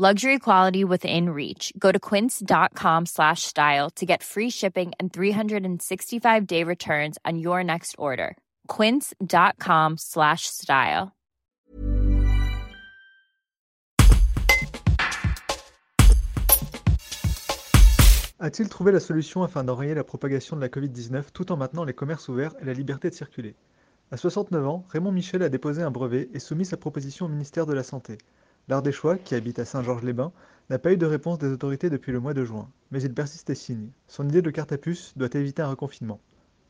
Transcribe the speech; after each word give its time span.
Luxury 0.00 0.38
quality 0.38 0.82
within 0.82 1.28
reach. 1.28 1.74
Go 1.78 1.92
to 1.92 1.98
quince.com 1.98 3.04
slash 3.04 3.42
style 3.42 3.90
to 3.96 4.06
get 4.06 4.22
free 4.22 4.48
shipping 4.48 4.92
and 4.98 5.12
365 5.12 6.46
day 6.46 6.64
returns 6.64 7.18
on 7.26 7.38
your 7.38 7.62
next 7.62 7.96
order. 7.98 8.38
Quince.com 8.66 9.98
slash 9.98 10.46
style. 10.46 11.12
A-t-il 18.38 18.70
trouvé 18.70 18.92
la 18.92 19.00
solution 19.00 19.42
afin 19.42 19.64
d'enrayer 19.64 19.92
la 19.92 20.02
propagation 20.02 20.56
de 20.56 20.62
la 20.62 20.70
Covid-19 20.70 21.24
tout 21.34 21.52
en 21.52 21.58
maintenant 21.58 21.84
les 21.84 21.92
commerces 21.92 22.30
ouverts 22.30 22.54
et 22.62 22.64
la 22.64 22.72
liberté 22.72 23.10
de 23.10 23.14
circuler? 23.14 23.54
À 24.10 24.16
69 24.16 24.66
ans, 24.66 24.86
Raymond 24.88 25.12
Michel 25.12 25.42
a 25.42 25.50
déposé 25.50 25.82
un 25.82 25.90
brevet 25.90 26.30
et 26.32 26.38
soumis 26.38 26.64
sa 26.64 26.78
proposition 26.78 27.26
au 27.26 27.28
ministère 27.28 27.66
de 27.66 27.74
la 27.74 27.82
Santé. 27.82 28.16
L'Ardéchois, 28.70 29.18
qui 29.18 29.34
habite 29.34 29.58
à 29.58 29.64
Saint-Georges-les-Bains, 29.64 30.30
n'a 30.70 30.78
pas 30.78 30.92
eu 30.92 30.96
de 30.96 31.04
réponse 31.04 31.40
des 31.40 31.48
autorités 31.48 31.90
depuis 31.90 32.12
le 32.12 32.20
mois 32.20 32.34
de 32.34 32.44
juin, 32.44 32.70
mais 32.92 33.02
il 33.02 33.12
persiste 33.12 33.50
et 33.50 33.56
signe. 33.56 33.88
Son 34.06 34.28
idée 34.28 34.42
de 34.42 34.50
carte 34.50 34.70
à 34.70 34.78
puce 34.78 35.12
doit 35.16 35.28
éviter 35.34 35.60
un 35.60 35.70
reconfinement. 35.70 36.20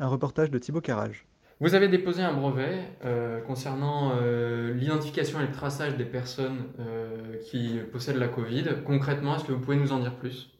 Un 0.00 0.08
reportage 0.08 0.50
de 0.50 0.58
Thibaut 0.58 0.80
Carrage. 0.80 1.24
Vous 1.60 1.76
avez 1.76 1.86
déposé 1.86 2.20
un 2.20 2.32
brevet 2.32 2.80
euh, 3.04 3.40
concernant 3.42 4.10
euh, 4.16 4.74
l'identification 4.74 5.38
et 5.40 5.46
le 5.46 5.52
traçage 5.52 5.96
des 5.96 6.04
personnes 6.04 6.64
euh, 6.80 7.36
qui 7.44 7.78
possèdent 7.92 8.16
la 8.16 8.26
Covid. 8.26 8.64
Concrètement, 8.84 9.36
est-ce 9.36 9.44
que 9.44 9.52
vous 9.52 9.60
pouvez 9.60 9.76
nous 9.76 9.92
en 9.92 10.00
dire 10.00 10.16
plus? 10.16 10.50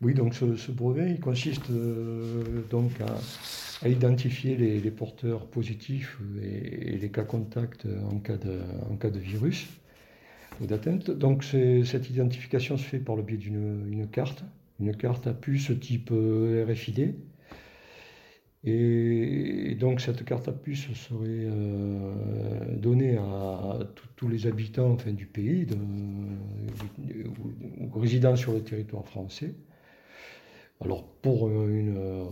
Oui, 0.00 0.14
donc 0.14 0.34
ce, 0.34 0.70
brevet, 0.70 1.10
il 1.10 1.18
consiste 1.18 1.72
donc 2.70 2.92
à, 3.00 3.88
identifier 3.88 4.54
les, 4.54 4.90
porteurs 4.92 5.46
positifs 5.46 6.18
et, 6.40 6.98
les 6.98 7.10
cas 7.10 7.24
contacts 7.24 7.88
en 8.12 8.20
cas 8.20 8.36
de, 8.36 8.60
en 8.88 8.94
cas 8.94 9.10
de 9.10 9.18
virus 9.18 9.66
Donc 10.60 11.44
cette 11.44 12.10
identification 12.10 12.76
se 12.76 12.84
fait 12.84 12.98
par 12.98 13.16
le 13.16 13.22
biais 13.22 13.36
d'une 13.36 14.06
carte, 14.10 14.44
une 14.80 14.96
carte 14.96 15.26
à 15.26 15.34
puce 15.34 15.72
type 15.80 16.10
RFID 16.10 17.14
et 18.66 19.76
donc 19.78 20.00
cette 20.00 20.24
carte 20.24 20.48
à 20.48 20.52
puce 20.52 20.90
serait 20.94 21.26
euh, 21.28 22.14
donnée 22.76 23.18
à 23.18 23.78
tous 24.16 24.28
les 24.28 24.46
habitants 24.46 24.96
du 25.06 25.26
pays 25.26 25.66
résidant 27.94 28.36
sur 28.36 28.54
le 28.54 28.62
territoire 28.62 29.06
français. 29.06 29.54
Alors 30.84 31.02
pour 31.22 31.48
une, 31.48 32.28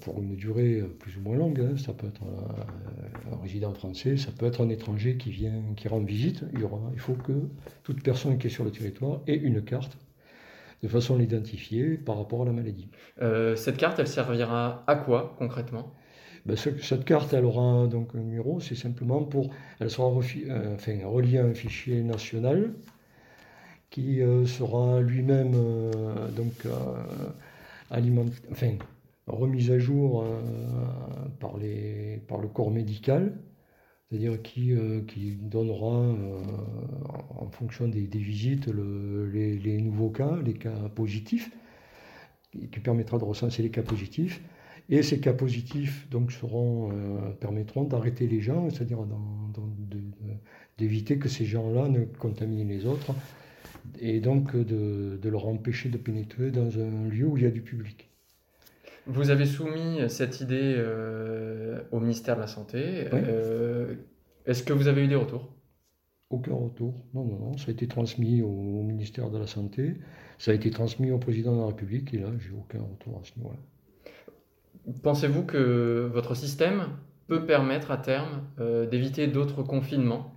pour 0.00 0.22
une 0.22 0.36
durée 0.36 0.80
plus 1.00 1.16
ou 1.16 1.20
moins 1.22 1.36
longue, 1.36 1.60
hein, 1.60 1.76
ça 1.76 1.92
peut 1.92 2.06
être 2.06 2.22
un, 2.22 3.42
résident 3.42 3.72
français, 3.72 4.16
ça 4.16 4.30
peut 4.30 4.46
être 4.46 4.64
un 4.64 4.68
étranger 4.68 5.16
qui 5.16 5.32
vient, 5.32 5.60
qui 5.76 5.88
rend 5.88 5.98
visite. 5.98 6.44
Il, 6.52 6.60
y 6.60 6.62
aura, 6.62 6.80
il 6.92 7.00
faut 7.00 7.14
que 7.14 7.32
toute 7.82 8.04
personne 8.04 8.38
qui 8.38 8.46
est 8.46 8.50
sur 8.50 8.62
le 8.62 8.70
territoire 8.70 9.22
ait 9.26 9.34
une 9.34 9.62
carte 9.62 9.98
de 10.84 10.88
façon 10.88 11.16
à 11.16 11.18
l'identifier 11.18 11.96
par 11.96 12.18
rapport 12.18 12.42
à 12.42 12.44
la 12.44 12.52
maladie. 12.52 12.88
Euh, 13.22 13.56
cette 13.56 13.76
carte, 13.76 13.98
elle 13.98 14.06
servira 14.06 14.84
à 14.86 14.94
quoi 14.94 15.34
concrètement? 15.38 15.92
Ben, 16.44 16.56
cette 16.56 17.04
carte, 17.04 17.32
elle 17.32 17.44
aura 17.44 17.88
donc 17.88 18.10
un 18.14 18.20
numéro, 18.20 18.60
c'est 18.60 18.76
simplement 18.76 19.24
pour, 19.24 19.50
elle 19.80 19.90
sera 19.90 20.08
euh, 20.08 20.74
enfin, 20.76 20.98
reliée 21.04 21.38
à 21.38 21.44
un 21.44 21.54
fichier 21.54 22.02
national 22.02 22.72
qui 23.90 24.22
euh, 24.22 24.46
sera 24.46 25.00
lui-même 25.00 25.52
donc 26.36 26.52
remise 29.26 29.70
à 29.70 29.78
jour 29.78 30.24
par, 31.40 31.56
les, 31.56 32.22
par 32.28 32.38
le 32.38 32.48
corps 32.48 32.70
médical 32.70 33.38
c'est-à-dire 34.08 34.40
qui, 34.42 34.72
euh, 34.72 35.00
donnera, 35.40 35.96
euh, 35.96 36.42
en 37.36 37.48
fonction 37.50 37.88
des, 37.88 38.06
visites, 38.06 38.68
les, 38.68 39.80
nouveaux 39.80 40.10
cas, 40.10 40.38
les 40.44 40.54
cas 40.54 40.88
positifs, 40.94 41.50
qui 42.52 42.80
permettra 42.80 43.18
de 43.18 43.24
recenser 43.24 43.62
les 43.62 43.70
cas 43.70 43.82
positifs. 43.82 44.40
Et 44.88 45.02
ces 45.02 45.18
cas 45.18 45.32
positifs 45.32 46.06
euh, 46.14 47.30
permettront 47.40 47.82
d'arrêter 47.82 48.28
les 48.28 48.40
gens, 48.40 48.70
c'est-à-dire 48.70 49.04
d'éviter 50.78 51.18
que 51.18 51.28
ces 51.28 51.44
gens-là 51.44 51.88
ne 51.88 52.04
contaminent 52.04 52.68
les 52.68 52.86
autres, 52.86 53.12
et 54.00 54.20
donc 54.20 54.56
de, 54.56 55.18
de 55.20 55.28
leur 55.28 55.46
empêcher 55.46 55.88
de 55.88 55.98
pénétrer 55.98 56.50
dans 56.50 56.78
un 56.78 57.08
lieu 57.08 57.26
où 57.26 57.36
il 57.36 57.44
y 57.44 57.46
a 57.46 57.50
du 57.50 57.62
public. 57.62 58.10
Vous 59.06 59.30
avez 59.30 59.46
soumis 59.46 60.00
cette 60.08 60.40
idée 60.40 60.74
euh, 60.76 61.80
au 61.92 62.00
ministère 62.00 62.34
de 62.36 62.40
la 62.40 62.48
Santé. 62.48 63.06
Euh, 63.12 63.94
est-ce 64.46 64.64
que 64.64 64.72
vous 64.72 64.88
avez 64.88 65.04
eu 65.04 65.08
des 65.08 65.14
retours? 65.14 65.48
Aucun 66.28 66.54
retour. 66.54 67.06
Non, 67.14 67.24
non, 67.24 67.38
non. 67.38 67.56
Ça 67.56 67.66
a 67.68 67.70
été 67.70 67.86
transmis 67.86 68.42
au 68.42 68.82
ministère 68.82 69.30
de 69.30 69.38
la 69.38 69.46
Santé. 69.46 69.94
Ça 70.38 70.50
a 70.50 70.54
été 70.54 70.70
transmis 70.70 71.12
au 71.12 71.18
président 71.18 71.54
de 71.54 71.60
la 71.60 71.66
République. 71.66 72.12
Et 72.14 72.18
là, 72.18 72.30
j'ai 72.38 72.50
aucun 72.50 72.80
retour 72.80 73.20
à 73.22 73.24
ce 73.24 73.38
niveau-là. 73.38 73.58
Pensez-vous 75.02 75.44
que 75.44 76.10
votre 76.12 76.34
système 76.34 76.88
peut 77.28 77.46
permettre 77.46 77.92
à 77.92 77.98
terme 77.98 78.42
euh, 78.58 78.86
d'éviter 78.86 79.28
d'autres 79.28 79.62
confinements? 79.62 80.32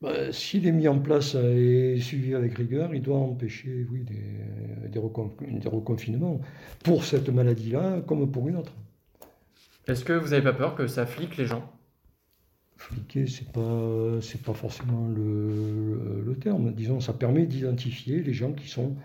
Bah, 0.00 0.32
S'il 0.32 0.66
est 0.66 0.72
mis 0.72 0.88
en 0.88 0.98
place 0.98 1.34
et 1.34 1.98
suivi 2.00 2.34
avec 2.34 2.54
rigueur, 2.54 2.94
il 2.94 3.02
doit 3.02 3.18
empêcher 3.18 3.86
oui, 3.90 4.04
des, 4.04 4.88
des, 4.88 4.98
reconfinements 5.68 6.40
pour 6.84 7.04
cette 7.04 7.28
maladie-là 7.28 8.00
comme 8.06 8.30
pour 8.30 8.48
une 8.48 8.56
autre. 8.56 8.72
Est-ce 9.86 10.04
que 10.04 10.12
vous 10.12 10.28
n'avez 10.28 10.42
pas 10.42 10.52
peur 10.52 10.74
que 10.74 10.86
ça 10.86 11.06
flique 11.06 11.36
les 11.36 11.46
gens? 11.46 11.70
Fliquer, 12.76 13.26
c'est 13.26 13.50
pas 13.52 14.20
c'est 14.22 14.40
pas 14.40 14.54
forcément 14.54 15.08
le, 15.08 16.22
le, 16.24 16.34
terme. 16.36 16.72
Disons, 16.72 17.00
ça 17.00 17.12
permet 17.12 17.44
d'identifier 17.44 18.22
les 18.22 18.32
gens 18.32 18.52
qui 18.52 18.68
sont 18.68 18.96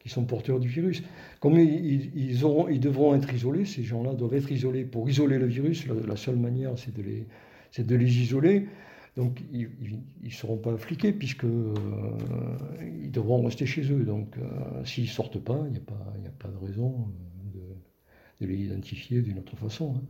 qui 0.00 0.08
sont 0.08 0.24
porteurs 0.24 0.60
du 0.60 0.68
virus. 0.68 1.02
Comme 1.40 1.58
ils, 1.58 2.16
ils, 2.16 2.44
auront, 2.44 2.68
ils 2.68 2.80
devront 2.80 3.14
être 3.14 3.32
isolés, 3.32 3.64
ces 3.64 3.82
gens-là 3.82 4.14
doivent 4.14 4.34
être 4.34 4.50
isolés. 4.50 4.84
Pour 4.84 5.08
isoler 5.08 5.38
le 5.38 5.46
virus, 5.46 5.86
la, 5.86 6.16
seule 6.16 6.36
manière, 6.36 6.72
c'est 6.76 6.94
de 6.94 7.02
les 7.02 7.26
c'est 7.70 7.86
de 7.86 7.96
les 7.96 8.18
isoler. 8.18 8.66
Donc 9.16 9.40
ils 9.52 9.68
ne 10.22 10.30
seront 10.30 10.56
pas 10.56 10.70
euh, 10.70 11.74
devront 13.10 13.44
rester 13.44 13.66
chez 13.66 13.82
eux. 13.92 14.04
Donc 14.04 14.36
euh, 14.38 14.84
s'ils 14.84 15.04
ne 15.04 15.08
sortent 15.08 15.40
pas, 15.40 15.58
il 15.66 15.72
n'y 15.72 15.78
a 16.28 16.30
pas 16.38 16.48
de 16.48 16.56
raison 16.64 17.08
de, 17.52 17.60
de 18.40 18.46
les 18.46 18.56
identifier 18.56 19.20
d'une 19.22 19.38
autre 19.38 19.56
façon. 19.56 19.96
Hein. 19.96 20.02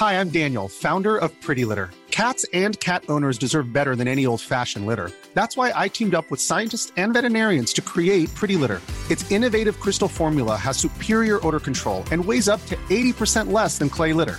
Hi, 0.00 0.14
I'm 0.14 0.30
Daniel, 0.30 0.66
founder 0.66 1.18
of 1.18 1.30
Pretty 1.42 1.66
Litter. 1.66 1.90
Cats 2.10 2.46
and 2.54 2.78
cat 2.80 3.04
owners 3.08 3.36
deserve 3.38 3.72
better 3.72 3.94
than 3.94 4.08
any 4.08 4.24
old-fashioned 4.26 4.86
litter. 4.86 5.10
That's 5.34 5.56
why 5.56 5.72
I 5.74 5.88
teamed 5.88 6.14
up 6.14 6.30
with 6.30 6.40
scientists 6.40 6.92
and 6.96 7.12
veterinarians 7.12 7.72
to 7.74 7.82
create 7.82 8.34
Pretty 8.34 8.56
Litter. 8.56 8.80
Its 9.10 9.30
innovative 9.30 9.78
crystal 9.78 10.08
formula 10.08 10.56
has 10.56 10.78
superior 10.78 11.38
odor 11.46 11.60
control 11.60 12.04
and 12.10 12.24
weighs 12.24 12.48
up 12.48 12.64
to 12.66 12.76
80% 12.88 13.52
less 13.52 13.76
than 13.78 13.90
clay 13.90 14.12
litter. 14.12 14.38